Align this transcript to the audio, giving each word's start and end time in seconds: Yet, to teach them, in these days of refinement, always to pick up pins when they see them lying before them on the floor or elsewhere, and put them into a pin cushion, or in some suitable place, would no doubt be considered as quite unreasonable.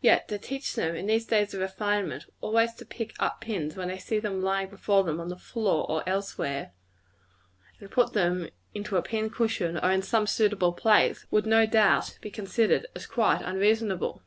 Yet, 0.00 0.28
to 0.28 0.38
teach 0.38 0.76
them, 0.76 0.94
in 0.94 1.06
these 1.06 1.26
days 1.26 1.52
of 1.52 1.58
refinement, 1.58 2.26
always 2.40 2.72
to 2.74 2.84
pick 2.84 3.14
up 3.18 3.40
pins 3.40 3.74
when 3.74 3.88
they 3.88 3.98
see 3.98 4.20
them 4.20 4.40
lying 4.40 4.68
before 4.68 5.02
them 5.02 5.18
on 5.18 5.28
the 5.28 5.34
floor 5.36 5.84
or 5.90 6.08
elsewhere, 6.08 6.70
and 7.80 7.90
put 7.90 8.12
them 8.12 8.48
into 8.74 8.96
a 8.96 9.02
pin 9.02 9.28
cushion, 9.28 9.76
or 9.78 9.90
in 9.90 10.02
some 10.02 10.28
suitable 10.28 10.72
place, 10.72 11.26
would 11.32 11.46
no 11.46 11.66
doubt 11.66 12.16
be 12.22 12.30
considered 12.30 12.86
as 12.94 13.06
quite 13.06 13.42
unreasonable. 13.42 14.22